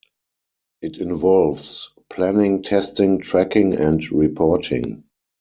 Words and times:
It 0.81 0.97
involves 0.97 1.91
planning, 2.09 2.63
testing, 2.63 3.19
tracking 3.21 3.75
and 3.75 4.01
reporting. 4.11 5.03